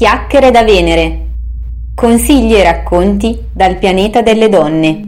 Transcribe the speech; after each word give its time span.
Chiacchiere 0.00 0.50
da 0.50 0.64
Venere. 0.64 1.26
Consigli 1.94 2.54
e 2.54 2.62
racconti 2.62 3.38
dal 3.52 3.76
pianeta 3.76 4.22
delle 4.22 4.48
donne. 4.48 5.02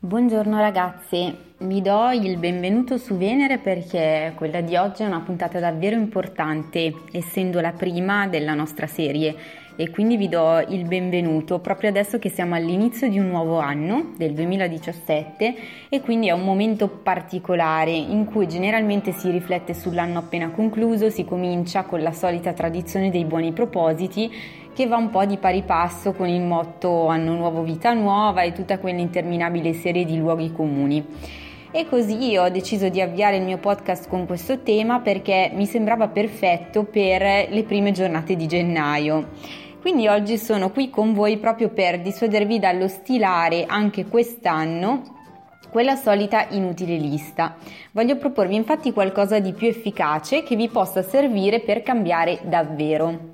Buongiorno 0.00 0.58
ragazze, 0.58 1.36
vi 1.58 1.80
do 1.80 2.10
il 2.10 2.36
benvenuto 2.38 2.98
su 2.98 3.16
Venere 3.16 3.58
perché 3.58 4.32
quella 4.34 4.60
di 4.60 4.74
oggi 4.74 5.04
è 5.04 5.06
una 5.06 5.20
puntata 5.20 5.60
davvero 5.60 5.94
importante, 5.94 6.92
essendo 7.12 7.60
la 7.60 7.70
prima 7.70 8.26
della 8.26 8.54
nostra 8.54 8.88
serie 8.88 9.36
e 9.76 9.90
quindi 9.90 10.16
vi 10.16 10.28
do 10.28 10.62
il 10.68 10.84
benvenuto 10.84 11.58
proprio 11.58 11.88
adesso 11.88 12.18
che 12.18 12.28
siamo 12.28 12.54
all'inizio 12.54 13.08
di 13.08 13.18
un 13.18 13.26
nuovo 13.26 13.58
anno, 13.58 14.12
del 14.16 14.32
2017, 14.32 15.54
e 15.88 16.00
quindi 16.00 16.28
è 16.28 16.32
un 16.32 16.44
momento 16.44 16.88
particolare 16.88 17.90
in 17.90 18.24
cui 18.24 18.46
generalmente 18.46 19.12
si 19.12 19.30
riflette 19.30 19.74
sull'anno 19.74 20.18
appena 20.18 20.50
concluso, 20.50 21.10
si 21.10 21.24
comincia 21.24 21.82
con 21.82 22.02
la 22.02 22.12
solita 22.12 22.52
tradizione 22.52 23.10
dei 23.10 23.24
buoni 23.24 23.52
propositi 23.52 24.32
che 24.72 24.86
va 24.86 24.96
un 24.96 25.10
po' 25.10 25.24
di 25.24 25.38
pari 25.38 25.62
passo 25.62 26.12
con 26.12 26.28
il 26.28 26.40
motto 26.40 27.06
anno 27.06 27.34
nuovo 27.34 27.62
vita 27.62 27.92
nuova 27.92 28.42
e 28.42 28.52
tutta 28.52 28.78
quell'interminabile 28.78 29.72
serie 29.72 30.04
di 30.04 30.16
luoghi 30.18 30.52
comuni. 30.52 31.04
E 31.76 31.88
così 31.88 32.36
ho 32.36 32.48
deciso 32.50 32.88
di 32.88 33.00
avviare 33.00 33.36
il 33.36 33.42
mio 33.42 33.58
podcast 33.58 34.08
con 34.08 34.26
questo 34.26 34.60
tema 34.60 35.00
perché 35.00 35.50
mi 35.54 35.66
sembrava 35.66 36.06
perfetto 36.06 36.84
per 36.84 37.48
le 37.50 37.64
prime 37.64 37.90
giornate 37.90 38.36
di 38.36 38.46
gennaio. 38.46 39.62
Quindi 39.84 40.08
oggi 40.08 40.38
sono 40.38 40.70
qui 40.70 40.88
con 40.88 41.12
voi 41.12 41.36
proprio 41.36 41.68
per 41.68 42.00
dissuadervi 42.00 42.58
dallo 42.58 42.88
stilare 42.88 43.66
anche 43.66 44.06
quest'anno 44.06 45.02
quella 45.68 45.94
solita 45.94 46.46
inutile 46.52 46.96
lista. 46.96 47.56
Voglio 47.90 48.16
proporvi 48.16 48.54
infatti 48.54 48.94
qualcosa 48.94 49.40
di 49.40 49.52
più 49.52 49.68
efficace 49.68 50.42
che 50.42 50.56
vi 50.56 50.70
possa 50.70 51.02
servire 51.02 51.60
per 51.60 51.82
cambiare 51.82 52.40
davvero. 52.44 53.32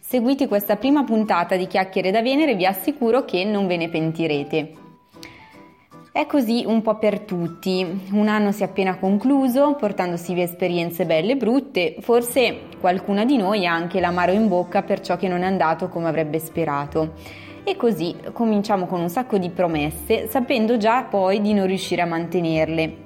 Seguite 0.00 0.48
questa 0.48 0.74
prima 0.74 1.04
puntata 1.04 1.54
di 1.54 1.68
Chiacchiere 1.68 2.10
da 2.10 2.22
Venere 2.22 2.56
vi 2.56 2.66
assicuro 2.66 3.24
che 3.24 3.44
non 3.44 3.68
ve 3.68 3.76
ne 3.76 3.88
pentirete. 3.88 4.87
È 6.10 6.24
così 6.24 6.64
un 6.66 6.80
po' 6.80 6.96
per 6.96 7.20
tutti. 7.20 8.08
Un 8.12 8.28
anno 8.28 8.50
si 8.50 8.62
è 8.62 8.66
appena 8.66 8.96
concluso, 8.96 9.74
portandosi 9.74 10.32
via 10.32 10.44
esperienze 10.44 11.04
belle 11.04 11.32
e 11.32 11.36
brutte. 11.36 11.96
Forse 12.00 12.60
qualcuna 12.80 13.26
di 13.26 13.36
noi 13.36 13.66
ha 13.66 13.74
anche 13.74 14.00
l'amaro 14.00 14.32
in 14.32 14.48
bocca 14.48 14.82
per 14.82 15.00
ciò 15.00 15.16
che 15.16 15.28
non 15.28 15.42
è 15.42 15.46
andato 15.46 15.88
come 15.88 16.08
avrebbe 16.08 16.38
sperato. 16.38 17.12
E 17.62 17.76
così 17.76 18.16
cominciamo 18.32 18.86
con 18.86 19.00
un 19.00 19.10
sacco 19.10 19.36
di 19.36 19.50
promesse, 19.50 20.28
sapendo 20.28 20.78
già 20.78 21.02
poi 21.04 21.42
di 21.42 21.52
non 21.52 21.66
riuscire 21.66 22.00
a 22.00 22.06
mantenerle. 22.06 22.96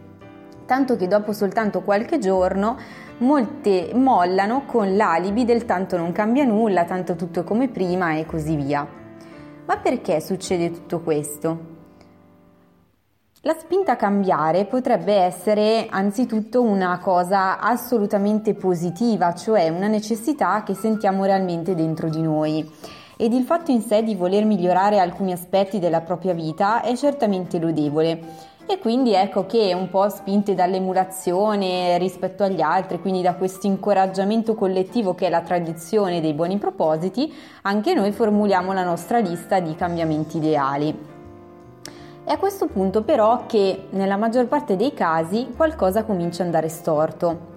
Tanto 0.65 0.97
che 0.97 1.09
dopo 1.09 1.33
soltanto 1.33 1.83
qualche 1.83 2.19
giorno 2.19 2.79
molte 3.19 3.91
mollano 3.95 4.63
con 4.65 4.95
l'alibi 4.95 5.45
del 5.45 5.65
tanto 5.65 5.97
non 5.97 6.13
cambia 6.13 6.45
nulla, 6.45 6.85
tanto 6.85 7.17
tutto 7.17 7.41
è 7.41 7.45
come 7.45 7.69
prima 7.69 8.15
e 8.15 8.25
così 8.25 8.55
via. 8.55 8.87
Ma 9.67 9.77
perché 9.79 10.21
succede 10.21 10.71
tutto 10.71 11.01
questo? 11.01 11.72
La 13.45 13.57
spinta 13.59 13.93
a 13.93 13.97
cambiare 13.97 14.67
potrebbe 14.67 15.15
essere 15.15 15.89
anzitutto 15.91 16.63
una 16.63 17.01
cosa 17.01 17.59
assolutamente 17.59 18.55
positiva, 18.55 19.35
cioè 19.35 19.69
una 19.69 19.89
necessità 19.89 20.63
che 20.63 20.75
sentiamo 20.75 21.25
realmente 21.25 21.75
dentro 21.75 22.09
di 22.09 22.23
noi. 22.23 22.71
Ed 23.17 23.33
il 23.33 23.43
fatto 23.43 23.73
in 23.73 23.83
sé 23.83 24.05
di 24.05 24.15
voler 24.15 24.45
migliorare 24.45 25.01
alcuni 25.01 25.33
aspetti 25.33 25.81
della 25.81 26.03
propria 26.03 26.35
vita 26.35 26.83
è 26.83 26.95
certamente 26.95 27.59
lodevole. 27.59 28.21
E 28.65 28.79
quindi 28.79 29.13
ecco 29.13 29.45
che 29.45 29.75
un 29.75 29.91
po' 29.91 30.09
spinte 30.09 30.55
dall'emulazione 30.55 31.99
rispetto 31.99 32.45
agli 32.45 32.61
altri, 32.61 33.01
quindi 33.01 33.23
da 33.23 33.35
questo 33.35 33.67
incoraggiamento 33.67 34.55
collettivo 34.55 35.17
che 35.17 35.27
è 35.27 35.31
la 35.31 35.41
tradizione 35.41 36.21
dei 36.21 36.33
buoni 36.33 36.59
propositi, 36.59 37.35
anche 37.63 37.93
noi 37.93 38.13
formuliamo 38.13 38.73
la 38.73 38.85
nostra 38.85 39.19
lista 39.19 39.59
di 39.59 39.75
cambiamenti 39.75 40.37
ideali. 40.37 41.12
È 42.25 42.31
a 42.31 42.39
questo 42.39 42.69
punto 42.69 43.03
però 43.03 43.47
che 43.47 43.89
nella 43.91 44.17
maggior 44.17 44.47
parte 44.47 44.77
dei 44.77 44.95
casi 44.95 45.49
qualcosa 45.57 46.05
comincia 46.05 46.43
ad 46.43 46.47
andare 46.47 46.69
storto. 46.69 47.51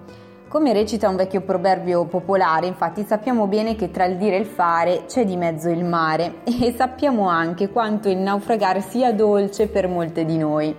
Come 0.48 0.72
recita 0.72 1.08
un 1.08 1.14
vecchio 1.14 1.42
proverbio 1.42 2.04
popolare, 2.06 2.66
infatti 2.66 3.04
sappiamo 3.04 3.46
bene 3.46 3.76
che 3.76 3.92
tra 3.92 4.06
il 4.06 4.16
dire 4.16 4.34
e 4.34 4.40
il 4.40 4.46
fare 4.46 5.04
c'è 5.06 5.24
di 5.24 5.36
mezzo 5.36 5.68
il 5.68 5.84
mare 5.84 6.42
e 6.44 6.74
sappiamo 6.76 7.28
anche 7.28 7.70
quanto 7.70 8.08
il 8.08 8.16
naufragare 8.16 8.80
sia 8.80 9.12
dolce 9.12 9.68
per 9.68 9.86
molte 9.86 10.24
di 10.24 10.36
noi. 10.36 10.74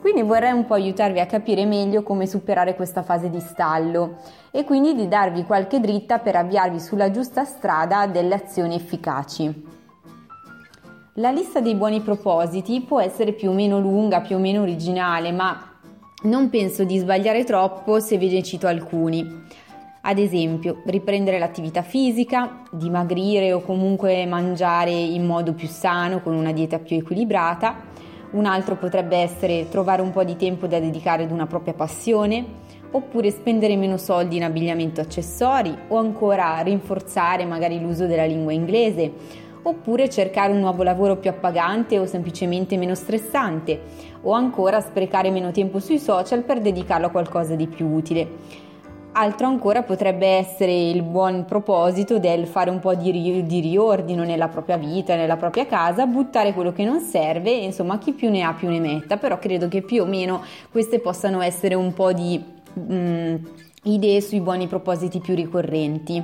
Quindi 0.00 0.22
vorrei 0.22 0.52
un 0.52 0.64
po' 0.64 0.74
aiutarvi 0.74 1.20
a 1.20 1.26
capire 1.26 1.66
meglio 1.66 2.02
come 2.02 2.26
superare 2.26 2.74
questa 2.74 3.02
fase 3.02 3.28
di 3.28 3.40
stallo 3.40 4.16
e 4.50 4.64
quindi 4.64 4.94
di 4.94 5.08
darvi 5.08 5.44
qualche 5.44 5.78
dritta 5.78 6.20
per 6.20 6.36
avviarvi 6.36 6.80
sulla 6.80 7.10
giusta 7.10 7.44
strada 7.44 8.06
delle 8.06 8.34
azioni 8.34 8.76
efficaci. 8.76 9.79
La 11.14 11.32
lista 11.32 11.58
dei 11.58 11.74
buoni 11.74 12.02
propositi 12.02 12.82
può 12.82 13.00
essere 13.00 13.32
più 13.32 13.50
o 13.50 13.52
meno 13.52 13.80
lunga, 13.80 14.20
più 14.20 14.36
o 14.36 14.38
meno 14.38 14.62
originale, 14.62 15.32
ma 15.32 15.60
non 16.22 16.48
penso 16.50 16.84
di 16.84 16.98
sbagliare 16.98 17.42
troppo 17.42 17.98
se 17.98 18.16
ve 18.16 18.28
ne 18.28 18.44
cito 18.44 18.68
alcuni. 18.68 19.26
Ad 20.02 20.18
esempio, 20.18 20.82
riprendere 20.86 21.40
l'attività 21.40 21.82
fisica, 21.82 22.62
dimagrire 22.70 23.52
o 23.52 23.60
comunque 23.60 24.24
mangiare 24.24 24.92
in 24.92 25.26
modo 25.26 25.52
più 25.52 25.66
sano 25.66 26.20
con 26.20 26.32
una 26.32 26.52
dieta 26.52 26.78
più 26.78 26.98
equilibrata. 26.98 27.74
Un 28.30 28.46
altro 28.46 28.76
potrebbe 28.76 29.16
essere 29.16 29.68
trovare 29.68 30.02
un 30.02 30.12
po' 30.12 30.22
di 30.22 30.36
tempo 30.36 30.68
da 30.68 30.78
dedicare 30.78 31.24
ad 31.24 31.32
una 31.32 31.48
propria 31.48 31.74
passione, 31.74 32.68
oppure 32.92 33.32
spendere 33.32 33.74
meno 33.74 33.96
soldi 33.96 34.36
in 34.36 34.44
abbigliamento 34.44 35.00
accessori, 35.00 35.76
o 35.88 35.96
ancora 35.96 36.60
rinforzare 36.60 37.44
magari 37.46 37.80
l'uso 37.80 38.06
della 38.06 38.26
lingua 38.26 38.52
inglese 38.52 39.48
oppure 39.62 40.08
cercare 40.08 40.52
un 40.52 40.60
nuovo 40.60 40.82
lavoro 40.82 41.16
più 41.16 41.30
appagante 41.30 41.98
o 41.98 42.06
semplicemente 42.06 42.76
meno 42.76 42.94
stressante, 42.94 43.80
o 44.22 44.32
ancora 44.32 44.80
sprecare 44.80 45.30
meno 45.30 45.50
tempo 45.50 45.80
sui 45.80 45.98
social 45.98 46.42
per 46.42 46.60
dedicarlo 46.60 47.06
a 47.06 47.10
qualcosa 47.10 47.54
di 47.54 47.66
più 47.66 47.86
utile. 47.86 48.68
Altro 49.12 49.48
ancora 49.48 49.82
potrebbe 49.82 50.26
essere 50.26 50.72
il 50.72 51.02
buon 51.02 51.44
proposito 51.44 52.20
del 52.20 52.46
fare 52.46 52.70
un 52.70 52.78
po' 52.78 52.94
di, 52.94 53.10
ri- 53.10 53.44
di, 53.44 53.58
riordino 53.58 54.22
nella 54.22 54.46
propria 54.46 54.76
vita, 54.76 55.16
nella 55.16 55.36
propria 55.36 55.66
casa, 55.66 56.06
buttare 56.06 56.52
quello 56.52 56.72
che 56.72 56.84
non 56.84 57.00
serve, 57.00 57.50
insomma 57.50 57.98
chi 57.98 58.12
più 58.12 58.30
ne 58.30 58.42
ha 58.42 58.54
più 58.54 58.68
ne 58.68 58.78
metta, 58.78 59.16
però 59.16 59.38
credo 59.40 59.66
che 59.66 59.82
più 59.82 60.02
o 60.02 60.06
meno 60.06 60.44
queste 60.70 61.00
possano 61.00 61.40
essere 61.40 61.74
un 61.74 61.92
po' 61.92 62.12
di 62.12 62.40
mm, 62.78 63.34
idee 63.82 64.20
sui 64.20 64.40
buoni 64.40 64.68
propositi 64.68 65.18
più 65.18 65.34
ricorrenti. 65.34 66.22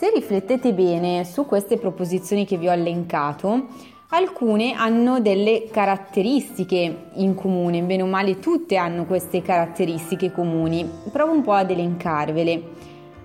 Se 0.00 0.08
riflettete 0.08 0.72
bene 0.72 1.26
su 1.26 1.44
queste 1.44 1.76
proposizioni 1.76 2.46
che 2.46 2.56
vi 2.56 2.68
ho 2.68 2.72
elencato, 2.72 3.66
alcune 4.08 4.72
hanno 4.72 5.20
delle 5.20 5.68
caratteristiche 5.70 7.10
in 7.16 7.34
comune, 7.34 7.82
bene 7.82 8.04
o 8.04 8.06
male 8.06 8.38
tutte 8.38 8.76
hanno 8.76 9.04
queste 9.04 9.42
caratteristiche 9.42 10.32
comuni. 10.32 10.88
Provo 11.12 11.32
un 11.32 11.42
po' 11.42 11.52
ad 11.52 11.70
elencarvele. 11.70 12.62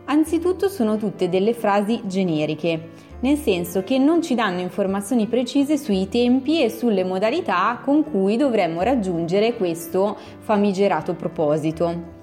Anzitutto 0.04 0.68
sono 0.68 0.98
tutte 0.98 1.30
delle 1.30 1.54
frasi 1.54 2.02
generiche, 2.04 2.90
nel 3.22 3.38
senso 3.38 3.82
che 3.84 3.98
non 3.98 4.22
ci 4.22 4.36
danno 4.36 4.60
informazioni 4.60 5.28
precise 5.28 5.78
sui 5.78 6.10
tempi 6.10 6.62
e 6.62 6.70
sulle 6.70 7.06
modalità 7.06 7.80
con 7.86 8.04
cui 8.04 8.36
dovremmo 8.36 8.82
raggiungere 8.82 9.56
questo 9.56 10.18
famigerato 10.40 11.14
proposito. 11.14 12.15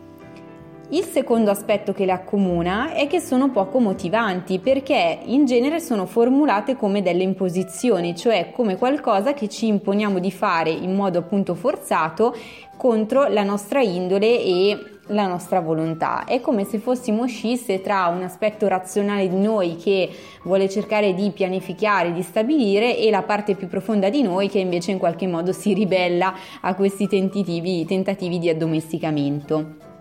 Il 0.93 1.05
secondo 1.05 1.51
aspetto 1.51 1.95
che 1.95 2.05
le 2.05 2.13
accomuna 2.13 2.93
è 2.93 3.07
che 3.07 3.19
sono 3.19 3.51
poco 3.51 3.79
motivanti 3.79 4.59
perché 4.59 5.21
in 5.25 5.47
genere 5.47 5.81
sono 5.81 6.05
formulate 6.05 6.77
come 6.77 7.01
delle 7.01 7.23
imposizioni, 7.23 8.15
cioè 8.15 8.51
come 8.53 8.77
qualcosa 8.77 9.33
che 9.33 9.49
ci 9.49 9.69
imponiamo 9.69 10.19
di 10.19 10.31
fare 10.31 10.69
in 10.69 10.95
modo 10.95 11.21
appunto 11.21 11.55
forzato 11.55 12.37
contro 12.77 13.27
la 13.29 13.43
nostra 13.43 13.81
indole 13.81 14.39
e 14.39 14.79
la 15.07 15.27
nostra 15.27 15.61
volontà. 15.61 16.27
È 16.27 16.43
come 16.43 16.65
se 16.65 16.77
fossimo 16.79 17.27
scisse 17.27 17.81
tra 17.81 18.09
un 18.09 18.23
aspetto 18.23 18.69
razionale 18.69 19.31
di 19.31 19.41
noi 19.41 19.77
che 19.77 20.11
vuole 20.43 20.69
cercare 20.69 21.15
di 21.15 21.31
pianificare, 21.31 22.13
di 22.13 22.21
stabilire 22.21 22.99
e 22.99 23.09
la 23.09 23.23
parte 23.23 23.55
più 23.55 23.67
profonda 23.67 24.11
di 24.11 24.21
noi 24.21 24.51
che 24.51 24.59
invece 24.59 24.91
in 24.91 24.99
qualche 24.99 25.27
modo 25.27 25.53
si 25.53 25.73
ribella 25.73 26.35
a 26.61 26.75
questi 26.75 27.09
tentativi, 27.09 27.87
tentativi 27.87 28.39
di 28.39 28.51
addomesticamento. 28.51 29.92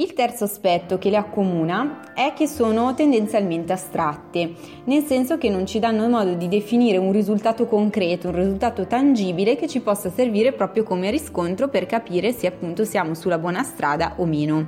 Il 0.00 0.14
terzo 0.14 0.44
aspetto 0.44 0.96
che 0.96 1.10
le 1.10 1.18
accomuna 1.18 2.14
è 2.14 2.32
che 2.32 2.46
sono 2.46 2.94
tendenzialmente 2.94 3.74
astratte, 3.74 4.54
nel 4.84 5.02
senso 5.02 5.36
che 5.36 5.50
non 5.50 5.66
ci 5.66 5.78
danno 5.78 6.08
modo 6.08 6.32
di 6.32 6.48
definire 6.48 6.96
un 6.96 7.12
risultato 7.12 7.66
concreto, 7.66 8.28
un 8.28 8.36
risultato 8.36 8.86
tangibile 8.86 9.56
che 9.56 9.68
ci 9.68 9.80
possa 9.80 10.08
servire 10.08 10.52
proprio 10.52 10.84
come 10.84 11.10
riscontro 11.10 11.68
per 11.68 11.84
capire 11.84 12.32
se 12.32 12.46
appunto 12.46 12.86
siamo 12.86 13.12
sulla 13.12 13.36
buona 13.36 13.62
strada 13.62 14.14
o 14.16 14.24
meno. 14.24 14.66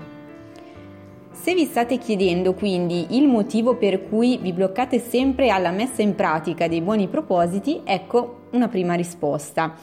Se 1.30 1.54
vi 1.54 1.64
state 1.64 1.96
chiedendo 1.96 2.52
quindi 2.52 3.16
il 3.16 3.26
motivo 3.26 3.76
per 3.76 4.06
cui 4.10 4.36
vi 4.36 4.52
bloccate 4.52 4.98
sempre 4.98 5.48
alla 5.48 5.70
messa 5.70 6.02
in 6.02 6.14
pratica 6.14 6.68
dei 6.68 6.82
buoni 6.82 7.08
propositi, 7.08 7.80
ecco 7.84 8.48
una 8.50 8.68
prima 8.68 8.92
risposta. 8.92 9.76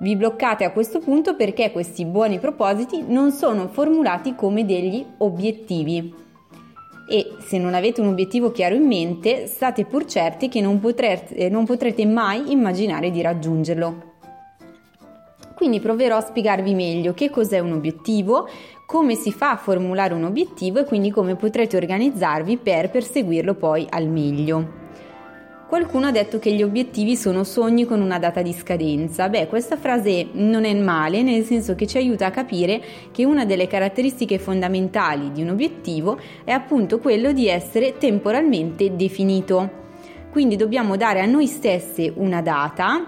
Vi 0.00 0.16
bloccate 0.16 0.64
a 0.64 0.72
questo 0.72 0.98
punto 0.98 1.36
perché 1.36 1.70
questi 1.70 2.04
buoni 2.04 2.38
propositi 2.38 3.04
non 3.06 3.30
sono 3.30 3.68
formulati 3.68 4.34
come 4.34 4.64
degli 4.64 5.04
obiettivi. 5.18 6.12
E 7.08 7.36
se 7.38 7.58
non 7.58 7.74
avete 7.74 8.00
un 8.00 8.08
obiettivo 8.08 8.50
chiaro 8.50 8.74
in 8.74 8.86
mente, 8.86 9.46
state 9.46 9.84
pur 9.84 10.04
certi 10.06 10.48
che 10.48 10.60
non 10.60 10.80
potrete, 10.80 11.48
non 11.48 11.64
potrete 11.64 12.06
mai 12.06 12.50
immaginare 12.50 13.10
di 13.10 13.20
raggiungerlo. 13.20 14.12
Quindi 15.54 15.80
proverò 15.80 16.16
a 16.16 16.22
spiegarvi 16.22 16.74
meglio 16.74 17.14
che 17.14 17.30
cos'è 17.30 17.60
un 17.60 17.72
obiettivo, 17.72 18.48
come 18.86 19.14
si 19.14 19.32
fa 19.32 19.50
a 19.50 19.56
formulare 19.56 20.12
un 20.12 20.24
obiettivo 20.24 20.80
e 20.80 20.84
quindi 20.84 21.10
come 21.10 21.36
potrete 21.36 21.76
organizzarvi 21.76 22.56
per 22.56 22.90
perseguirlo 22.90 23.54
poi 23.54 23.86
al 23.88 24.08
meglio. 24.08 24.83
Qualcuno 25.66 26.06
ha 26.06 26.10
detto 26.10 26.38
che 26.38 26.52
gli 26.52 26.62
obiettivi 26.62 27.16
sono 27.16 27.42
sogni 27.42 27.86
con 27.86 28.02
una 28.02 28.18
data 28.18 28.42
di 28.42 28.52
scadenza. 28.52 29.30
Beh, 29.30 29.46
questa 29.46 29.76
frase 29.76 30.28
non 30.32 30.64
è 30.64 30.74
male, 30.74 31.22
nel 31.22 31.42
senso 31.42 31.74
che 31.74 31.86
ci 31.86 31.96
aiuta 31.96 32.26
a 32.26 32.30
capire 32.30 32.82
che 33.10 33.24
una 33.24 33.46
delle 33.46 33.66
caratteristiche 33.66 34.38
fondamentali 34.38 35.32
di 35.32 35.40
un 35.40 35.48
obiettivo 35.48 36.18
è 36.44 36.50
appunto 36.52 36.98
quello 36.98 37.32
di 37.32 37.48
essere 37.48 37.96
temporalmente 37.96 38.94
definito. 38.94 39.82
Quindi 40.30 40.56
dobbiamo 40.56 40.96
dare 40.96 41.20
a 41.22 41.26
noi 41.26 41.46
stesse 41.46 42.12
una 42.14 42.42
data, 42.42 43.06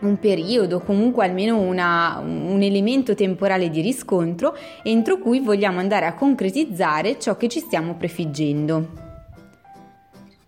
un 0.00 0.18
periodo, 0.18 0.80
comunque 0.80 1.24
almeno 1.24 1.60
una, 1.60 2.20
un 2.20 2.62
elemento 2.62 3.14
temporale 3.14 3.70
di 3.70 3.80
riscontro 3.80 4.56
entro 4.82 5.18
cui 5.18 5.38
vogliamo 5.38 5.78
andare 5.78 6.06
a 6.06 6.14
concretizzare 6.14 7.18
ciò 7.18 7.36
che 7.36 7.48
ci 7.48 7.60
stiamo 7.60 7.94
prefiggendo. 7.94 9.05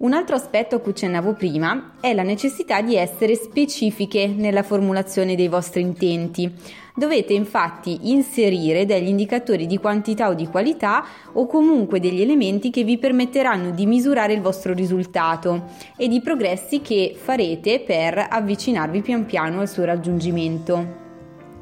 Un 0.01 0.13
altro 0.13 0.37
aspetto 0.37 0.77
a 0.77 0.79
cui 0.79 0.93
accennavo 0.93 1.33
prima 1.33 1.95
è 2.01 2.15
la 2.15 2.23
necessità 2.23 2.81
di 2.83 2.95
essere 2.95 3.35
specifiche 3.35 4.29
nella 4.29 4.63
formulazione 4.63 5.35
dei 5.35 5.49
vostri 5.49 5.81
intenti. 5.81 6.55
Dovete 6.95 7.33
infatti 7.33 8.13
inserire 8.13 8.87
degli 8.87 9.09
indicatori 9.09 9.67
di 9.67 9.79
quantità 9.79 10.29
o 10.29 10.35
di 10.35 10.47
qualità 10.47 11.05
o 11.33 11.49
comunque 11.49 11.99
degli 11.99 12.21
elementi 12.21 12.71
che 12.71 12.85
vi 12.85 12.97
permetteranno 12.97 13.73
di 13.73 13.87
misurare 13.87 14.35
il 14.35 14.41
vostro 14.41 14.73
risultato 14.73 15.65
e 15.97 16.05
i 16.05 16.21
progressi 16.21 16.81
che 16.81 17.17
farete 17.21 17.81
per 17.81 18.25
avvicinarvi 18.31 19.01
pian 19.01 19.27
piano 19.27 19.59
al 19.59 19.69
suo 19.69 19.85
raggiungimento. 19.85 21.07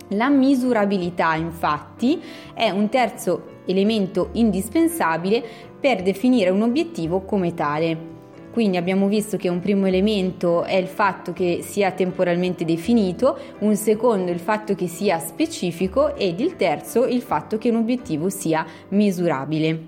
La 0.08 0.28
misurabilità 0.28 1.36
infatti 1.36 2.20
è 2.52 2.68
un 2.68 2.90
terzo 2.90 3.62
elemento 3.64 4.28
indispensabile 4.32 5.42
per 5.80 6.02
definire 6.02 6.50
un 6.50 6.60
obiettivo 6.60 7.22
come 7.22 7.54
tale. 7.54 8.15
Quindi 8.56 8.78
abbiamo 8.78 9.06
visto 9.06 9.36
che 9.36 9.50
un 9.50 9.60
primo 9.60 9.84
elemento 9.84 10.64
è 10.64 10.76
il 10.76 10.86
fatto 10.86 11.34
che 11.34 11.58
sia 11.60 11.90
temporalmente 11.90 12.64
definito, 12.64 13.38
un 13.58 13.76
secondo 13.76 14.30
il 14.30 14.38
fatto 14.38 14.74
che 14.74 14.86
sia 14.86 15.18
specifico 15.18 16.16
ed 16.16 16.40
il 16.40 16.56
terzo 16.56 17.04
il 17.04 17.20
fatto 17.20 17.58
che 17.58 17.68
un 17.68 17.76
obiettivo 17.76 18.30
sia 18.30 18.64
misurabile. 18.88 19.80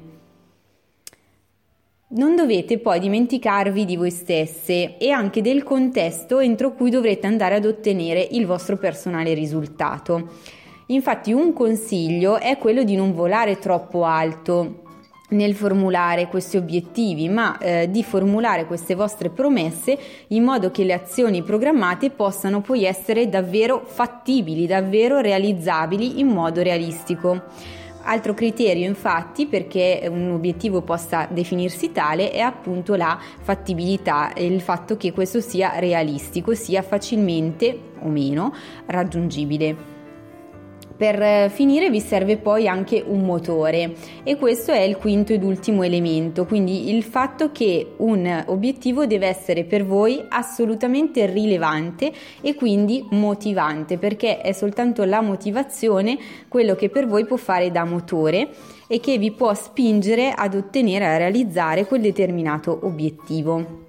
Non 2.08 2.36
dovete 2.36 2.76
poi 2.76 3.00
dimenticarvi 3.00 3.86
di 3.86 3.96
voi 3.96 4.10
stesse 4.10 4.98
e 4.98 5.08
anche 5.12 5.40
del 5.40 5.62
contesto 5.62 6.38
entro 6.38 6.74
cui 6.74 6.90
dovrete 6.90 7.26
andare 7.26 7.54
ad 7.54 7.64
ottenere 7.64 8.28
il 8.32 8.44
vostro 8.44 8.76
personale 8.76 9.32
risultato. 9.32 10.28
Infatti 10.88 11.32
un 11.32 11.54
consiglio 11.54 12.38
è 12.38 12.58
quello 12.58 12.82
di 12.82 12.96
non 12.96 13.14
volare 13.14 13.58
troppo 13.58 14.04
alto, 14.04 14.82
nel 15.28 15.54
formulare 15.54 16.28
questi 16.28 16.56
obiettivi, 16.56 17.28
ma 17.28 17.58
eh, 17.58 17.90
di 17.90 18.02
formulare 18.02 18.66
queste 18.66 18.94
vostre 18.94 19.28
promesse 19.28 19.98
in 20.28 20.42
modo 20.42 20.70
che 20.70 20.84
le 20.84 20.94
azioni 20.94 21.42
programmate 21.42 22.10
possano 22.10 22.60
poi 22.60 22.84
essere 22.84 23.28
davvero 23.28 23.82
fattibili, 23.84 24.66
davvero 24.66 25.18
realizzabili 25.18 26.20
in 26.20 26.28
modo 26.28 26.62
realistico. 26.62 27.42
Altro 28.04 28.32
criterio 28.32 28.86
infatti 28.86 29.46
perché 29.46 30.08
un 30.10 30.30
obiettivo 30.30 30.80
possa 30.80 31.28
definirsi 31.30 31.92
tale 31.92 32.30
è 32.30 32.40
appunto 32.40 32.94
la 32.94 33.18
fattibilità 33.42 34.32
e 34.32 34.46
il 34.46 34.62
fatto 34.62 34.96
che 34.96 35.12
questo 35.12 35.40
sia 35.40 35.78
realistico, 35.78 36.54
sia 36.54 36.80
facilmente 36.80 37.78
o 38.00 38.08
meno 38.08 38.54
raggiungibile. 38.86 39.97
Per 40.98 41.22
eh, 41.22 41.48
finire 41.48 41.90
vi 41.90 42.00
serve 42.00 42.38
poi 42.38 42.66
anche 42.66 43.00
un 43.06 43.20
motore 43.20 43.94
e 44.24 44.36
questo 44.36 44.72
è 44.72 44.80
il 44.80 44.96
quinto 44.96 45.32
ed 45.32 45.44
ultimo 45.44 45.84
elemento, 45.84 46.44
quindi 46.44 46.92
il 46.92 47.04
fatto 47.04 47.52
che 47.52 47.94
un 47.98 48.42
obiettivo 48.46 49.06
deve 49.06 49.28
essere 49.28 49.62
per 49.62 49.86
voi 49.86 50.20
assolutamente 50.28 51.24
rilevante 51.26 52.10
e 52.40 52.56
quindi 52.56 53.06
motivante, 53.10 53.96
perché 53.96 54.40
è 54.40 54.50
soltanto 54.50 55.04
la 55.04 55.20
motivazione 55.20 56.18
quello 56.48 56.74
che 56.74 56.88
per 56.88 57.06
voi 57.06 57.24
può 57.26 57.36
fare 57.36 57.70
da 57.70 57.84
motore 57.84 58.48
e 58.88 58.98
che 58.98 59.18
vi 59.18 59.30
può 59.30 59.54
spingere 59.54 60.32
ad 60.32 60.56
ottenere, 60.56 61.06
a 61.06 61.16
realizzare 61.16 61.86
quel 61.86 62.00
determinato 62.00 62.76
obiettivo. 62.82 63.87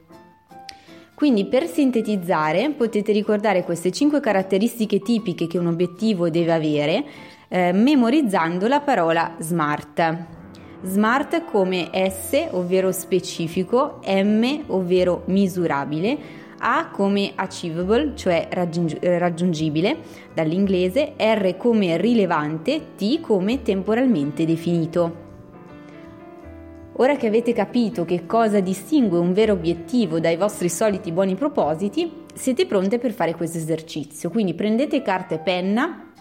Quindi 1.19 1.47
per 1.47 1.67
sintetizzare 1.67 2.69
potete 2.69 3.11
ricordare 3.11 3.65
queste 3.65 3.91
5 3.91 4.21
caratteristiche 4.21 5.01
tipiche 5.01 5.47
che 5.47 5.57
un 5.57 5.65
obiettivo 5.65 6.29
deve 6.29 6.53
avere 6.53 7.03
eh, 7.49 7.73
memorizzando 7.73 8.69
la 8.69 8.79
parola 8.79 9.35
SMART. 9.37 10.25
SMART 10.81 11.43
come 11.43 11.89
S, 11.91 12.47
ovvero 12.51 12.93
specifico, 12.93 13.99
M, 14.05 14.63
ovvero 14.67 15.23
misurabile, 15.25 16.17
A 16.59 16.87
come 16.89 17.33
achievable, 17.35 18.13
cioè 18.15 18.47
raggiung- 18.49 18.97
raggiungibile 19.01 19.97
dall'inglese, 20.33 21.15
R 21.17 21.57
come 21.57 21.97
rilevante, 21.97 22.95
T 22.95 23.19
come 23.19 23.61
temporalmente 23.61 24.45
definito. 24.45 25.28
Ora 26.99 27.15
che 27.15 27.27
avete 27.27 27.53
capito 27.53 28.03
che 28.03 28.25
cosa 28.25 28.59
distingue 28.59 29.19
un 29.19 29.31
vero 29.31 29.53
obiettivo 29.53 30.19
dai 30.19 30.35
vostri 30.35 30.67
soliti 30.67 31.13
buoni 31.13 31.35
propositi, 31.35 32.25
siete 32.33 32.65
pronte 32.65 32.99
per 32.99 33.13
fare 33.13 33.35
questo 33.35 33.57
esercizio. 33.57 34.29
Quindi 34.29 34.53
prendete 34.53 35.01
carta 35.01 35.35
e 35.35 35.39
penna 35.39 36.11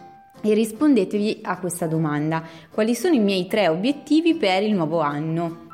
e 0.41 0.55
rispondetevi 0.55 1.41
a 1.43 1.59
questa 1.59 1.89
domanda. 1.89 2.45
Quali 2.71 2.95
sono 2.95 3.17
i 3.17 3.19
miei 3.19 3.49
tre 3.49 3.67
obiettivi 3.67 4.37
per 4.37 4.63
il 4.63 4.73
nuovo 4.73 5.01
anno? 5.01 5.67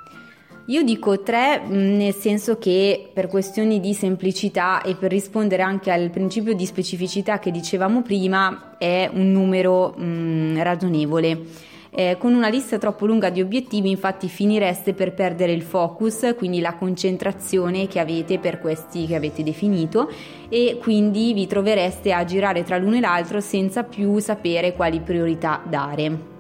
Io 0.68 0.82
dico 0.82 1.22
tre 1.22 1.60
mm, 1.60 1.96
nel 1.98 2.14
senso 2.14 2.56
che 2.56 3.10
per 3.12 3.26
questioni 3.26 3.80
di 3.80 3.92
semplicità 3.92 4.80
e 4.80 4.94
per 4.94 5.10
rispondere 5.10 5.60
anche 5.60 5.90
al 5.90 6.08
principio 6.08 6.54
di 6.54 6.64
specificità 6.64 7.38
che 7.38 7.50
dicevamo 7.50 8.00
prima 8.00 8.78
è 8.78 9.10
un 9.12 9.30
numero 9.32 9.94
mm, 10.00 10.56
ragionevole. 10.62 11.72
Eh, 11.96 12.16
con 12.18 12.34
una 12.34 12.48
lista 12.48 12.76
troppo 12.76 13.06
lunga 13.06 13.30
di 13.30 13.40
obiettivi 13.40 13.88
infatti 13.88 14.26
finireste 14.26 14.94
per 14.94 15.14
perdere 15.14 15.52
il 15.52 15.62
focus, 15.62 16.34
quindi 16.36 16.58
la 16.58 16.74
concentrazione 16.74 17.86
che 17.86 18.00
avete 18.00 18.40
per 18.40 18.58
questi 18.58 19.06
che 19.06 19.14
avete 19.14 19.44
definito 19.44 20.10
e 20.48 20.76
quindi 20.82 21.32
vi 21.32 21.46
trovereste 21.46 22.12
a 22.12 22.24
girare 22.24 22.64
tra 22.64 22.78
l'uno 22.78 22.96
e 22.96 23.00
l'altro 23.00 23.38
senza 23.38 23.84
più 23.84 24.18
sapere 24.18 24.72
quali 24.72 24.98
priorità 24.98 25.62
dare. 25.64 26.32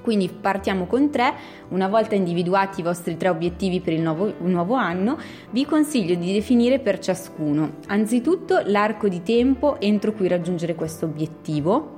Quindi 0.00 0.28
partiamo 0.28 0.86
con 0.86 1.10
tre, 1.10 1.34
una 1.70 1.88
volta 1.88 2.14
individuati 2.14 2.80
i 2.80 2.84
vostri 2.84 3.18
tre 3.18 3.28
obiettivi 3.28 3.80
per 3.80 3.92
il 3.92 4.00
nuovo, 4.00 4.26
il 4.28 4.34
nuovo, 4.44 4.74
anno, 4.74 5.18
vi 5.50 5.66
consiglio 5.66 6.14
di 6.14 6.32
definire 6.32 6.78
per 6.78 7.00
ciascuno. 7.00 7.78
Anzitutto 7.88 8.62
l'arco 8.64 9.08
di 9.08 9.22
tempo 9.22 9.78
entro 9.80 10.12
cui 10.12 10.28
raggiungere 10.28 10.76
questo 10.76 11.06
obiettivo, 11.06 11.95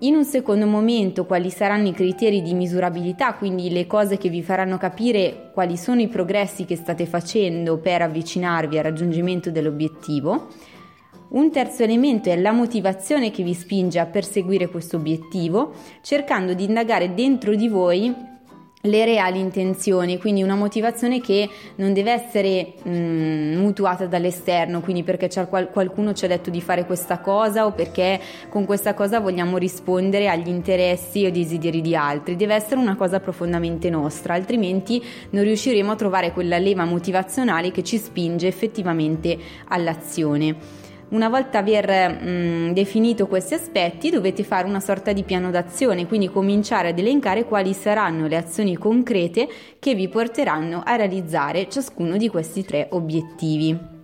in 0.00 0.14
un 0.14 0.24
secondo 0.24 0.66
momento 0.66 1.26
quali 1.26 1.50
saranno 1.50 1.88
i 1.88 1.92
criteri 1.92 2.40
di 2.40 2.54
misurabilità, 2.54 3.34
quindi 3.34 3.70
le 3.70 3.86
cose 3.86 4.16
che 4.16 4.30
vi 4.30 4.42
faranno 4.42 4.78
capire 4.78 5.50
quali 5.52 5.76
sono 5.76 6.00
i 6.00 6.08
progressi 6.08 6.64
che 6.64 6.76
state 6.76 7.04
facendo 7.04 7.78
per 7.78 8.02
avvicinarvi 8.02 8.78
al 8.78 8.84
raggiungimento 8.84 9.50
dell'obiettivo. 9.50 10.48
Un 11.30 11.50
terzo 11.50 11.82
elemento 11.82 12.30
è 12.30 12.36
la 12.36 12.52
motivazione 12.52 13.30
che 13.30 13.42
vi 13.42 13.54
spinge 13.54 13.98
a 13.98 14.06
perseguire 14.06 14.68
questo 14.68 14.96
obiettivo, 14.96 15.72
cercando 16.00 16.54
di 16.54 16.64
indagare 16.64 17.14
dentro 17.14 17.54
di 17.54 17.68
voi 17.68 18.12
le 18.84 19.04
reali 19.04 19.38
intenzioni, 19.38 20.18
quindi 20.18 20.42
una 20.42 20.54
motivazione 20.54 21.20
che 21.20 21.48
non 21.76 21.92
deve 21.92 22.12
essere 22.12 22.72
mh, 22.82 22.90
mm, 22.90 23.56
mutuata 23.58 24.06
dall'esterno, 24.06 24.80
quindi 24.80 25.02
perché 25.02 25.28
qual- 25.48 25.70
qualcuno 25.70 26.14
ci 26.14 26.24
ha 26.24 26.28
detto 26.28 26.48
di 26.48 26.62
fare 26.62 26.86
questa 26.86 27.18
cosa 27.18 27.66
o 27.66 27.72
perché 27.72 28.18
con 28.48 28.64
questa 28.64 28.94
cosa 28.94 29.20
vogliamo 29.20 29.58
rispondere 29.58 30.28
agli 30.28 30.48
interessi 30.48 31.26
o 31.26 31.30
desideri 31.30 31.82
di 31.82 31.94
altri, 31.94 32.36
deve 32.36 32.54
essere 32.54 32.80
una 32.80 32.96
cosa 32.96 33.20
profondamente 33.20 33.90
nostra, 33.90 34.32
altrimenti 34.32 35.02
non 35.30 35.44
riusciremo 35.44 35.92
a 35.92 35.96
trovare 35.96 36.32
quella 36.32 36.56
leva 36.56 36.84
motivazionale 36.86 37.70
che 37.70 37.84
ci 37.84 37.98
spinge 37.98 38.46
effettivamente 38.46 39.36
all'azione. 39.68 40.79
Una 41.10 41.28
volta 41.28 41.58
aver 41.58 42.20
mh, 42.22 42.28
mm, 42.28 42.70
definito 42.70 43.26
questi 43.26 43.54
aspetti 43.54 44.10
dovete 44.10 44.44
fare 44.44 44.68
una 44.68 44.78
sorta 44.78 45.12
di 45.12 45.24
piano 45.24 45.50
d'azione, 45.50 46.06
quindi 46.06 46.28
cominciare 46.28 46.90
ad 46.90 46.98
elencare 46.98 47.44
quali 47.44 47.72
saranno 47.72 48.28
le 48.28 48.36
azioni 48.36 48.76
concrete 48.76 49.48
che 49.80 49.94
vi 49.94 50.08
porteranno 50.08 50.82
a 50.84 50.94
realizzare 50.94 51.68
ciascuno 51.68 52.16
di 52.16 52.28
questi 52.28 52.64
tre 52.64 52.86
obiettivi. 52.90 53.99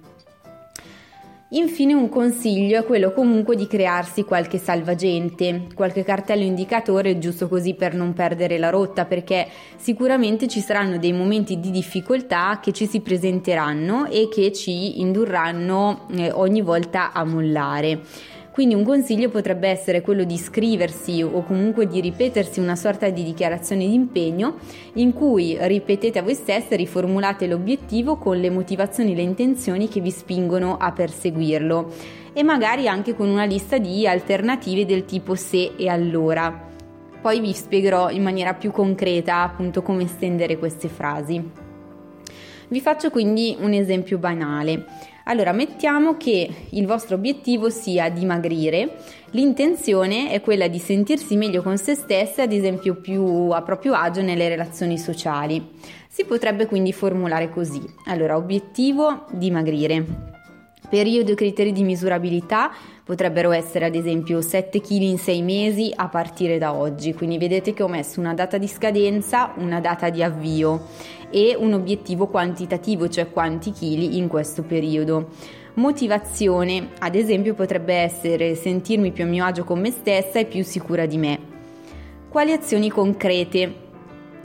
Infine 1.50 1.94
un 1.94 2.08
consiglio 2.08 2.80
è 2.80 2.84
quello 2.84 3.12
comunque 3.12 3.54
di 3.54 3.68
crearsi 3.68 4.24
qualche 4.24 4.58
salvagente, 4.58 5.68
qualche 5.76 6.02
cartello 6.02 6.42
indicatore 6.42 7.18
giusto 7.18 7.46
così 7.46 7.74
per 7.74 7.94
non 7.94 8.14
perdere 8.14 8.58
la 8.58 8.68
rotta 8.68 9.04
perché 9.04 9.46
sicuramente 9.76 10.48
ci 10.48 10.58
saranno 10.58 10.98
dei 10.98 11.12
momenti 11.12 11.60
di 11.60 11.70
difficoltà 11.70 12.58
che 12.60 12.72
ci 12.72 12.88
si 12.88 12.98
presenteranno 13.00 14.06
e 14.06 14.28
che 14.28 14.52
ci 14.52 15.00
indurranno 15.00 16.08
eh, 16.16 16.32
ogni 16.32 16.62
volta 16.62 17.12
a 17.12 17.22
mollare. 17.22 18.00
Quindi 18.56 18.74
un 18.74 18.84
consiglio 18.84 19.28
potrebbe 19.28 19.68
essere 19.68 20.00
quello 20.00 20.24
di 20.24 20.38
scriversi 20.38 21.22
o 21.22 21.42
comunque 21.42 21.86
di 21.86 22.00
ripetersi 22.00 22.58
una 22.58 22.74
sorta 22.74 23.10
di 23.10 23.22
dichiarazione 23.22 23.86
di 23.86 23.92
impegno 23.92 24.56
in 24.94 25.12
cui 25.12 25.58
ripetete 25.60 26.20
a 26.20 26.22
voi 26.22 26.32
stessi, 26.32 26.74
riformulate 26.74 27.46
l'obiettivo 27.48 28.16
con 28.16 28.38
le 28.38 28.48
motivazioni 28.48 29.12
e 29.12 29.16
le 29.16 29.20
intenzioni 29.20 29.88
che 29.88 30.00
vi 30.00 30.10
spingono 30.10 30.78
a 30.78 30.90
perseguirlo 30.90 31.92
e 32.32 32.42
magari 32.42 32.88
anche 32.88 33.14
con 33.14 33.28
una 33.28 33.44
lista 33.44 33.76
di 33.76 34.08
alternative 34.08 34.86
del 34.86 35.04
tipo 35.04 35.34
se 35.34 35.72
e 35.76 35.88
allora. 35.88 36.66
Poi 37.20 37.40
vi 37.40 37.52
spiegherò 37.52 38.08
in 38.08 38.22
maniera 38.22 38.54
più 38.54 38.70
concreta 38.70 39.42
appunto 39.42 39.82
come 39.82 40.04
estendere 40.04 40.56
queste 40.56 40.88
frasi. 40.88 41.65
Vi 42.68 42.80
faccio 42.80 43.10
quindi 43.10 43.56
un 43.60 43.72
esempio 43.72 44.18
banale. 44.18 44.86
Allora, 45.24 45.52
mettiamo 45.52 46.16
che 46.16 46.48
il 46.70 46.86
vostro 46.86 47.14
obiettivo 47.14 47.70
sia 47.70 48.08
dimagrire, 48.08 48.96
l'intenzione 49.30 50.30
è 50.30 50.40
quella 50.40 50.66
di 50.66 50.78
sentirsi 50.78 51.36
meglio 51.36 51.62
con 51.62 51.78
se 51.78 51.94
stesse, 51.94 52.42
ad 52.42 52.52
esempio 52.52 52.96
più 52.96 53.50
a 53.50 53.62
proprio 53.62 53.94
agio 53.94 54.22
nelle 54.22 54.48
relazioni 54.48 54.98
sociali. 54.98 55.64
Si 56.08 56.24
potrebbe 56.24 56.66
quindi 56.66 56.92
formulare 56.92 57.50
così. 57.50 57.82
Allora, 58.06 58.36
obiettivo 58.36 59.26
dimagrire. 59.30 60.04
Periodo 60.88 61.32
e 61.32 61.34
criteri 61.34 61.72
di 61.72 61.82
misurabilità 61.82 62.70
potrebbero 63.06 63.52
essere 63.52 63.84
ad 63.84 63.94
esempio 63.94 64.40
7 64.40 64.80
kg 64.80 65.00
in 65.02 65.18
6 65.18 65.42
mesi 65.42 65.92
a 65.94 66.08
partire 66.08 66.58
da 66.58 66.74
oggi, 66.74 67.14
quindi 67.14 67.38
vedete 67.38 67.72
che 67.72 67.84
ho 67.84 67.88
messo 67.88 68.18
una 68.18 68.34
data 68.34 68.58
di 68.58 68.66
scadenza, 68.66 69.52
una 69.58 69.78
data 69.78 70.10
di 70.10 70.24
avvio 70.24 70.88
e 71.30 71.54
un 71.56 71.72
obiettivo 71.72 72.26
quantitativo, 72.26 73.08
cioè 73.08 73.30
quanti 73.30 73.70
chili 73.70 74.16
in 74.16 74.26
questo 74.26 74.64
periodo. 74.64 75.28
Motivazione, 75.74 76.88
ad 76.98 77.14
esempio, 77.14 77.54
potrebbe 77.54 77.94
essere 77.94 78.56
sentirmi 78.56 79.12
più 79.12 79.22
a 79.22 79.28
mio 79.28 79.44
agio 79.44 79.62
con 79.62 79.78
me 79.78 79.92
stessa 79.92 80.40
e 80.40 80.46
più 80.46 80.64
sicura 80.64 81.06
di 81.06 81.16
me. 81.16 81.38
Quali 82.28 82.50
azioni 82.50 82.90
concrete? 82.90 83.84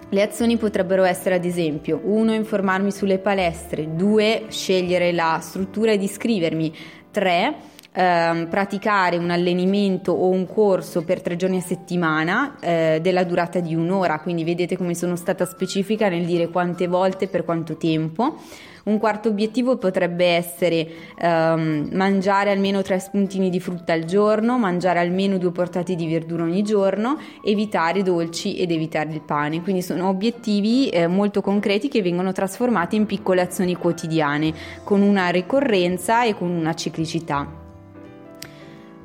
Le 0.07 0.21
azioni 0.21 0.57
potrebbero 0.57 1.03
essere 1.03 1.33
ad 1.33 1.45
esempio 1.45 1.99
1. 2.03 2.33
informarmi 2.33 2.91
sulle 2.91 3.17
palestre, 3.17 3.95
2. 3.95 4.43
scegliere 4.49 5.11
la 5.13 5.39
struttura 5.41 5.93
ed 5.93 6.03
iscrivermi, 6.03 6.75
3 7.09 7.79
ehm, 7.91 8.47
praticare 8.47 9.17
un 9.17 9.29
allenamento 9.29 10.11
o 10.11 10.29
un 10.29 10.45
corso 10.47 11.03
per 11.03 11.21
tre 11.21 11.35
giorni 11.35 11.57
a 11.57 11.61
settimana 11.61 12.55
eh, 12.59 12.99
della 13.01 13.23
durata 13.23 13.59
di 13.59 13.75
un'ora, 13.75 14.19
quindi 14.19 14.43
vedete 14.43 14.77
come 14.77 14.95
sono 14.95 15.15
stata 15.15 15.45
specifica 15.45 16.09
nel 16.09 16.25
dire 16.25 16.49
quante 16.49 16.87
volte 16.87 17.27
per 17.27 17.43
quanto 17.43 17.77
tempo. 17.77 18.37
Un 18.83 18.97
quarto 18.97 19.29
obiettivo 19.29 19.77
potrebbe 19.77 20.25
essere 20.25 20.87
ehm, 21.15 21.89
mangiare 21.91 22.49
almeno 22.49 22.81
tre 22.81 22.97
spuntini 22.97 23.51
di 23.51 23.59
frutta 23.59 23.93
al 23.93 24.05
giorno, 24.05 24.57
mangiare 24.57 24.97
almeno 24.97 25.37
due 25.37 25.51
portate 25.51 25.93
di 25.93 26.07
verdura 26.07 26.43
ogni 26.43 26.63
giorno, 26.63 27.19
evitare 27.43 28.01
dolci 28.01 28.57
ed 28.57 28.71
evitare 28.71 29.11
il 29.11 29.21
pane. 29.21 29.61
Quindi 29.61 29.83
sono 29.83 30.07
obiettivi 30.07 30.89
eh, 30.89 31.05
molto 31.05 31.41
concreti 31.41 31.89
che 31.89 32.01
vengono 32.01 32.31
trasformati 32.31 32.95
in 32.95 33.05
piccole 33.05 33.41
azioni 33.41 33.75
quotidiane, 33.75 34.51
con 34.83 35.01
una 35.01 35.29
ricorrenza 35.29 36.23
e 36.23 36.33
con 36.33 36.49
una 36.49 36.73
ciclicità. 36.73 37.60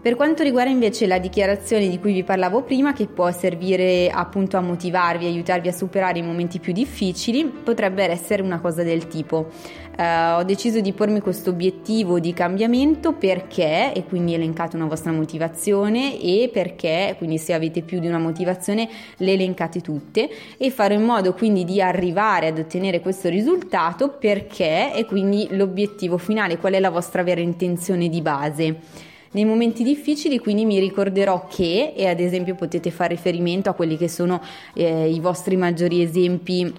Per 0.07 0.15
quanto 0.15 0.45
riguarda 0.45 0.71
invece 0.71 1.09
la 1.09 1.19
dichiarazione 1.19 1.89
di 1.89 1.99
cui 1.99 2.13
vi 2.13 2.23
parlavo 2.23 2.63
prima, 2.63 2.93
che 2.93 3.09
può 3.09 3.29
servire 3.33 4.09
appunto 4.09 4.57
a 4.57 4.61
motivarvi, 4.61 5.27
aiutarvi 5.27 5.67
a 5.67 5.73
superare 5.73 6.21
i 6.21 6.23
momenti 6.23 6.61
più 6.61 6.73
difficili, 6.73 7.45
potrebbe 7.45 8.05
essere 8.09 8.41
una 8.41 8.61
cosa 8.61 8.85
del 8.85 9.09
tipo 9.09 9.49
Uh, 9.97 10.41
ho 10.41 10.43
deciso 10.43 10.81
di 10.81 10.93
pormi 10.93 11.21
questo 11.21 11.49
obiettivo 11.49 12.21
di 12.21 12.35
cambiamento 12.35 13.15
perché, 13.15 13.95
e 13.95 14.05
quindi 14.05 14.35
elencate 14.35 14.77
una 14.77 14.85
vostra 14.85 15.11
motivazione, 15.11 16.21
e 16.21 16.51
perché, 16.53 17.15
quindi 17.17 17.39
se 17.39 17.55
avete 17.55 17.81
più 17.81 17.99
di 17.99 18.07
una 18.07 18.19
motivazione, 18.19 18.91
le 19.17 19.33
elencate 19.33 19.81
tutte, 19.81 20.29
e 20.59 20.71
farò 20.71 20.93
in 20.93 21.03
modo 21.03 21.33
quindi 21.33 21.65
di 21.65 21.81
arrivare 21.81 22.49
ad 22.49 22.59
ottenere 22.59 23.01
questo 23.01 23.31
risultato 23.31 24.11
perché, 24.11 24.93
e 24.93 25.07
quindi 25.07 25.49
l'obiettivo 25.53 26.19
finale, 26.19 26.59
qual 26.59 26.75
è 26.75 26.79
la 26.79 26.91
vostra 26.91 27.23
vera 27.23 27.41
intenzione 27.41 28.11
di 28.11 28.21
base. 28.21 28.77
Nei 29.37 29.45
momenti 29.45 29.83
difficili 29.83 30.39
quindi 30.39 30.65
mi 30.65 30.81
ricorderò 30.81 31.47
che, 31.47 31.93
e 31.95 32.07
ad 32.07 32.21
esempio 32.21 32.55
potete 32.55 32.91
fare 32.91 33.17
riferimento 33.17 33.69
a 33.69 33.75
quelli 33.75 33.99
che 33.99 34.09
sono 34.09 34.41
eh, 34.73 35.11
i 35.11 35.21
vostri 35.21 35.57
maggiori 35.57 36.01
esempi 36.01 36.73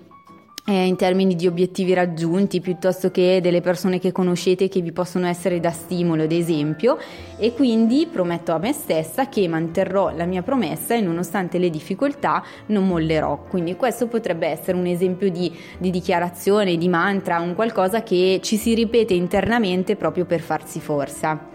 eh, 0.65 0.85
in 0.87 0.95
termini 0.95 1.35
di 1.35 1.45
obiettivi 1.45 1.93
raggiunti 1.93 2.59
piuttosto 2.59 3.11
che 3.11 3.41
delle 3.43 3.61
persone 3.61 3.99
che 3.99 4.11
conoscete 4.11 4.69
che 4.69 4.81
vi 4.81 4.91
possono 4.91 5.27
essere 5.27 5.59
da 5.59 5.69
stimolo 5.69 6.23
ad 6.23 6.31
esempio. 6.31 6.97
E 7.37 7.53
quindi 7.53 8.07
prometto 8.11 8.53
a 8.53 8.57
me 8.57 8.73
stessa 8.73 9.29
che 9.29 9.47
manterrò 9.47 10.11
la 10.15 10.25
mia 10.25 10.41
promessa 10.41 10.95
e 10.95 11.01
nonostante 11.01 11.59
le 11.59 11.69
difficoltà 11.69 12.43
non 12.67 12.87
mollerò. 12.87 13.43
Quindi 13.47 13.75
questo 13.75 14.07
potrebbe 14.07 14.47
essere 14.47 14.75
un 14.75 14.87
esempio 14.87 15.29
di, 15.29 15.55
di 15.77 15.91
dichiarazione 15.91 16.75
di 16.75 16.89
mantra 16.89 17.39
un 17.39 17.53
qualcosa 17.53 18.01
che 18.01 18.39
ci 18.41 18.57
si 18.57 18.73
ripete 18.73 19.13
internamente 19.13 19.95
proprio 19.95 20.25
per 20.25 20.39
farsi 20.39 20.79
forza 20.79 21.53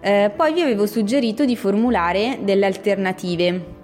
eh, 0.00 0.30
poi 0.34 0.52
vi 0.52 0.62
avevo 0.62 0.86
suggerito 0.86 1.44
di 1.44 1.56
formulare 1.56 2.38
delle 2.42 2.66
alternative. 2.66 3.78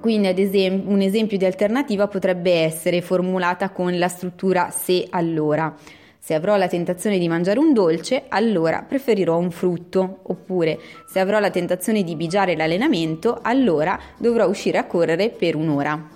Quindi 0.00 0.28
esempio, 0.40 0.92
un 0.92 1.00
esempio 1.00 1.36
di 1.36 1.44
alternativa 1.44 2.06
potrebbe 2.06 2.52
essere 2.52 3.00
formulata 3.00 3.70
con 3.70 3.98
la 3.98 4.08
struttura 4.08 4.70
se 4.70 5.06
allora. 5.10 5.74
Se 6.18 6.34
avrò 6.34 6.56
la 6.56 6.68
tentazione 6.68 7.18
di 7.18 7.28
mangiare 7.28 7.58
un 7.58 7.72
dolce, 7.72 8.24
allora 8.28 8.82
preferirò 8.82 9.38
un 9.38 9.50
frutto. 9.50 10.20
Oppure, 10.22 10.78
se 11.08 11.20
avrò 11.20 11.38
la 11.38 11.50
tentazione 11.50 12.02
di 12.02 12.16
bigiare 12.16 12.56
l'allenamento, 12.56 13.38
allora 13.42 13.98
dovrò 14.18 14.48
uscire 14.48 14.78
a 14.78 14.86
correre 14.86 15.30
per 15.30 15.54
un'ora. 15.54 16.08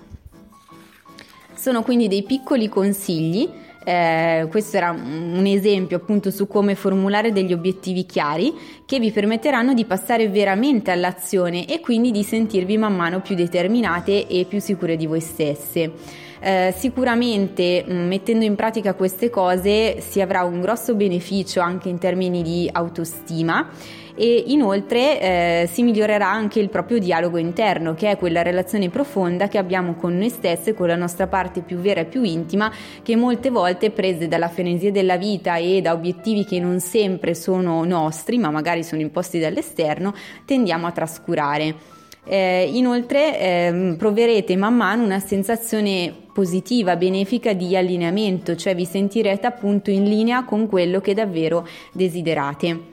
Sono 1.53 1.81
quindi 1.81 2.07
dei 2.07 2.23
piccoli 2.23 2.67
consigli 2.67 3.49
eh, 3.83 4.47
questo 4.49 4.77
era 4.77 4.91
un 4.91 5.43
esempio 5.45 5.97
appunto 5.97 6.29
su 6.29 6.47
come 6.47 6.75
formulare 6.75 7.31
degli 7.31 7.53
obiettivi 7.53 8.05
chiari 8.05 8.53
che 8.85 8.99
vi 8.99 9.11
permetteranno 9.11 9.73
di 9.73 9.85
passare 9.85 10.29
veramente 10.29 10.91
all'azione 10.91 11.65
e 11.65 11.79
quindi 11.79 12.11
di 12.11 12.23
sentirvi 12.23 12.77
man 12.77 12.95
mano 12.95 13.21
più 13.21 13.35
determinate 13.35 14.27
e 14.27 14.45
più 14.45 14.59
sicure 14.59 14.95
di 14.95 15.07
voi 15.07 15.21
stesse. 15.21 16.29
Eh, 16.43 16.73
sicuramente 16.75 17.83
mh, 17.85 17.93
mm, 17.93 18.07
mettendo 18.07 18.45
in 18.45 18.55
pratica 18.55 18.95
queste 18.95 19.29
cose 19.29 20.01
si 20.01 20.21
avrà 20.21 20.43
un 20.43 20.59
grosso 20.59 20.95
beneficio 20.95 21.59
anche 21.59 21.87
in 21.87 21.99
termini 21.99 22.41
di 22.41 22.67
autostima 22.71 23.69
e 24.15 24.45
inoltre 24.47 25.21
eh, 25.21 25.69
si 25.71 25.83
migliorerà 25.83 26.27
anche 26.27 26.59
il 26.59 26.69
proprio 26.69 26.97
dialogo 26.99 27.37
interno, 27.37 27.93
che 27.93 28.09
è 28.09 28.17
quella 28.17 28.41
relazione 28.41 28.89
profonda 28.89 29.47
che 29.47 29.57
abbiamo 29.57 29.95
con 29.95 30.17
noi 30.17 30.29
stesse, 30.29 30.73
con 30.73 30.87
la 30.87 30.95
nostra 30.95 31.27
parte 31.27 31.61
più 31.61 31.77
vera 31.77 32.01
e 32.01 32.05
più 32.05 32.23
intima, 32.23 32.71
che 33.03 33.15
molte 33.15 33.49
volte 33.49 33.91
prese 33.91 34.27
dalla 34.27 34.49
frenesia 34.49 34.91
della 34.91 35.17
vita 35.17 35.55
e 35.55 35.81
da 35.81 35.93
obiettivi 35.93 36.43
che 36.43 36.59
non 36.59 36.79
sempre 36.79 37.35
sono 37.35 37.83
nostri, 37.83 38.37
ma 38.37 38.49
magari 38.49 38.83
sono 38.83 39.01
imposti 39.01 39.39
dall'esterno, 39.39 40.13
tendiamo 40.45 40.87
a 40.87 40.91
trascurare. 40.91 41.99
Eh, 42.23 42.69
inoltre 42.73 43.39
eh, 43.39 43.95
proverete 43.97 44.55
man 44.55 44.75
mano 44.75 45.03
una 45.03 45.19
sensazione 45.19 46.13
positiva, 46.33 46.95
benefica 46.95 47.53
di 47.53 47.75
allineamento, 47.75 48.55
cioè 48.55 48.75
vi 48.75 48.85
sentirete 48.85 49.47
appunto 49.47 49.89
in 49.89 50.03
linea 50.03 50.43
con 50.43 50.67
quello 50.67 51.01
che 51.01 51.13
davvero 51.13 51.67
desiderate. 51.91 52.89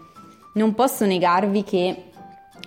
Non 0.53 0.75
posso 0.75 1.05
negarvi 1.05 1.63
che 1.63 2.08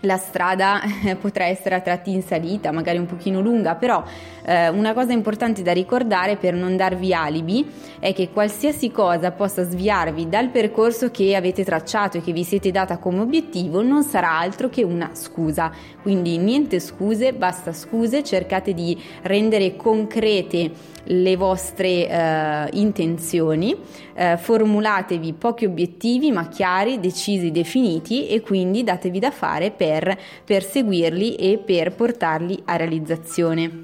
la 0.01 0.17
strada 0.17 0.81
eh, 1.05 1.15
potrà 1.15 1.45
essere 1.45 1.75
a 1.75 1.81
tratti 1.81 2.11
in 2.11 2.21
salita, 2.23 2.71
magari 2.71 2.97
un 2.97 3.05
pochino 3.05 3.41
lunga, 3.41 3.75
però 3.75 4.03
eh, 4.43 4.69
una 4.69 4.93
cosa 4.93 5.13
importante 5.13 5.61
da 5.61 5.71
ricordare 5.71 6.37
per 6.37 6.53
non 6.53 6.75
darvi 6.75 7.13
alibi 7.13 7.69
è 7.99 8.13
che 8.13 8.29
qualsiasi 8.31 8.91
cosa 8.91 9.31
possa 9.31 9.63
sviarvi 9.63 10.27
dal 10.27 10.49
percorso 10.49 11.11
che 11.11 11.35
avete 11.35 11.63
tracciato 11.63 12.17
e 12.17 12.21
che 12.21 12.31
vi 12.31 12.43
siete 12.43 12.71
data 12.71 12.97
come 12.97 13.21
obiettivo 13.21 13.81
non 13.81 14.03
sarà 14.03 14.37
altro 14.37 14.69
che 14.69 14.83
una 14.83 15.11
scusa. 15.13 15.71
Quindi 16.01 16.37
niente 16.37 16.79
scuse, 16.79 17.33
basta 17.33 17.73
scuse, 17.73 18.23
cercate 18.23 18.73
di 18.73 18.99
rendere 19.23 19.75
concrete 19.75 20.89
le 21.05 21.35
vostre 21.35 22.07
eh, 22.07 22.69
intenzioni, 22.73 23.75
eh, 24.13 24.37
formulatevi 24.37 25.33
pochi 25.33 25.65
obiettivi 25.65 26.31
ma 26.31 26.47
chiari, 26.47 26.99
decisi, 26.99 27.51
definiti 27.51 28.27
e 28.27 28.41
quindi 28.41 28.83
datevi 28.83 29.19
da 29.19 29.31
fare 29.31 29.71
per 29.81 30.15
perseguirli 30.45 31.33
e 31.37 31.57
per 31.57 31.95
portarli 31.95 32.61
a 32.65 32.75
realizzazione. 32.75 33.81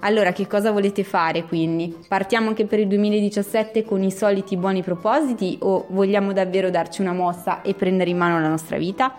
Allora, 0.00 0.32
che 0.32 0.46
cosa 0.46 0.70
volete 0.70 1.04
fare 1.04 1.44
quindi? 1.44 1.94
Partiamo 2.08 2.48
anche 2.48 2.64
per 2.64 2.78
il 2.78 2.86
2017 2.86 3.84
con 3.84 4.02
i 4.02 4.10
soliti 4.10 4.56
buoni 4.56 4.82
propositi 4.82 5.58
o 5.60 5.84
vogliamo 5.90 6.32
davvero 6.32 6.70
darci 6.70 7.02
una 7.02 7.12
mossa 7.12 7.60
e 7.60 7.74
prendere 7.74 8.08
in 8.08 8.16
mano 8.16 8.40
la 8.40 8.48
nostra 8.48 8.78
vita? 8.78 9.14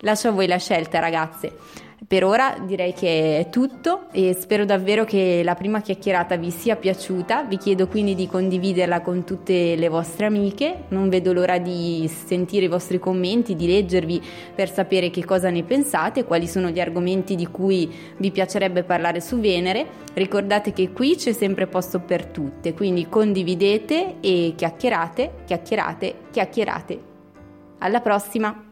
Lascio 0.00 0.28
a 0.28 0.32
voi 0.32 0.46
la 0.46 0.58
scelta, 0.58 0.98
ragazze. 0.98 1.56
Per 2.04 2.24
ora 2.24 2.56
direi 2.66 2.92
che 2.92 3.38
è 3.38 3.48
tutto 3.48 4.06
e 4.10 4.34
spero 4.34 4.64
davvero 4.64 5.04
che 5.04 5.42
la 5.44 5.54
prima 5.54 5.80
chiacchierata 5.80 6.36
vi 6.36 6.50
sia 6.50 6.74
piaciuta. 6.74 7.44
Vi 7.44 7.56
chiedo 7.56 7.86
quindi 7.86 8.16
di 8.16 8.26
condividerla 8.26 9.00
con 9.02 9.24
tutte 9.24 9.76
le 9.76 9.88
vostre 9.88 10.26
amiche. 10.26 10.84
Non 10.88 11.08
vedo 11.08 11.32
l'ora 11.32 11.58
di 11.58 12.10
sentire 12.26 12.64
i 12.64 12.68
vostri 12.68 12.98
commenti, 12.98 13.54
di 13.54 13.66
leggervi 13.66 14.20
per 14.54 14.70
sapere 14.70 15.10
che 15.10 15.24
cosa 15.24 15.48
ne 15.48 15.62
pensate, 15.62 16.24
quali 16.24 16.48
sono 16.48 16.70
gli 16.70 16.80
argomenti 16.80 17.36
di 17.36 17.46
cui 17.46 17.90
vi 18.16 18.30
piacerebbe 18.32 18.82
parlare 18.82 19.20
su 19.20 19.38
Venere. 19.38 19.86
Ricordate 20.12 20.72
che 20.72 20.90
qui 20.90 21.14
c'è 21.14 21.32
sempre 21.32 21.68
posto 21.68 22.00
per 22.00 22.26
tutte, 22.26 22.74
quindi 22.74 23.08
condividete 23.08 24.16
e 24.20 24.54
chiacchierate, 24.56 25.42
chiacchierate, 25.46 26.14
chiacchierate. 26.30 27.00
Alla 27.78 28.00
prossima! 28.00 28.71